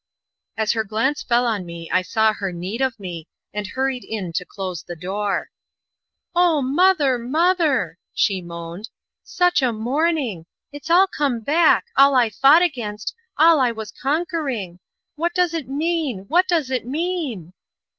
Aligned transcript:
As 0.57 0.71
her 0.71 0.83
glance 0.83 1.21
fell 1.21 1.45
on 1.45 1.63
me 1.63 1.87
I 1.91 2.01
saw 2.01 2.33
her 2.33 2.51
need 2.51 2.81
of 2.81 2.99
me, 2.99 3.27
and 3.53 3.67
hurried 3.67 4.03
in 4.03 4.33
to 4.33 4.43
close 4.43 4.81
the 4.81 4.95
door. 4.95 5.51
"Oh, 6.33 6.63
mother; 6.63 7.19
mother!" 7.19 7.99
she 8.11 8.41
moaned. 8.41 8.89
"Such 9.23 9.61
a 9.61 9.71
morning! 9.71 10.47
It's 10.71 10.89
all 10.89 11.05
come 11.05 11.41
back 11.41 11.85
all 11.95 12.15
I 12.15 12.31
fought 12.31 12.63
against 12.63 13.13
all 13.37 13.59
I 13.59 13.71
was 13.71 13.91
conquering. 13.91 14.79
What 15.17 15.35
does 15.35 15.53
it 15.53 15.67
mean? 15.69 16.25
What 16.29 16.47
does 16.47 16.71
it 16.71 16.83
mean?" 16.87 17.53